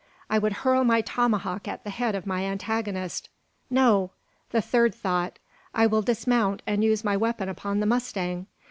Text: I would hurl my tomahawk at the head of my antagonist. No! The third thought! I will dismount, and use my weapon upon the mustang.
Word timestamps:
I 0.31 0.39
would 0.39 0.53
hurl 0.65 0.83
my 0.83 1.01
tomahawk 1.01 1.67
at 1.67 1.83
the 1.83 1.91
head 1.91 2.15
of 2.15 2.25
my 2.25 2.43
antagonist. 2.43 3.29
No! 3.69 4.09
The 4.49 4.59
third 4.59 4.95
thought! 4.95 5.37
I 5.75 5.85
will 5.85 6.01
dismount, 6.01 6.63
and 6.65 6.83
use 6.83 7.03
my 7.03 7.15
weapon 7.15 7.47
upon 7.49 7.81
the 7.81 7.85
mustang. 7.85 8.47